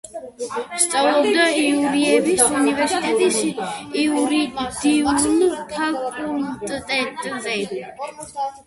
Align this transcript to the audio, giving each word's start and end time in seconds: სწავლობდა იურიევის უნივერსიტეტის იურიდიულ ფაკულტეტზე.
სწავლობდა 0.83 1.43
იურიევის 1.63 2.41
უნივერსიტეტის 2.61 3.39
იურიდიულ 4.05 5.57
ფაკულტეტზე. 5.77 7.55